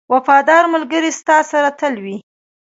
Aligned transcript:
•وفادار 0.13 0.63
ملګری 0.73 1.11
ستا 1.19 1.37
سره 1.51 1.69
تل 1.79 1.93
وي. 2.03 2.15